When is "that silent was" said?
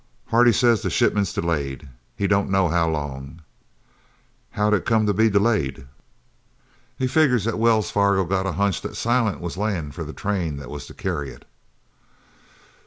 8.81-9.57